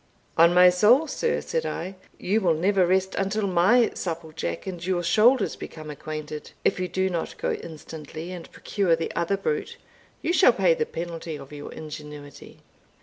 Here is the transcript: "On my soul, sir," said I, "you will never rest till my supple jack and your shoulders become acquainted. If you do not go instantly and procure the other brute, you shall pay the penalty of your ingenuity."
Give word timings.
"On 0.35 0.51
my 0.51 0.71
soul, 0.71 1.05
sir," 1.05 1.41
said 1.41 1.63
I, 1.63 1.93
"you 2.17 2.41
will 2.41 2.55
never 2.55 2.87
rest 2.87 3.15
till 3.29 3.45
my 3.45 3.91
supple 3.93 4.31
jack 4.31 4.65
and 4.65 4.83
your 4.83 5.03
shoulders 5.03 5.55
become 5.55 5.91
acquainted. 5.91 6.49
If 6.65 6.79
you 6.79 6.87
do 6.87 7.07
not 7.07 7.37
go 7.37 7.51
instantly 7.51 8.31
and 8.31 8.51
procure 8.51 8.95
the 8.95 9.11
other 9.15 9.37
brute, 9.37 9.77
you 10.23 10.33
shall 10.33 10.53
pay 10.53 10.73
the 10.73 10.87
penalty 10.87 11.35
of 11.37 11.53
your 11.53 11.71
ingenuity." 11.71 12.61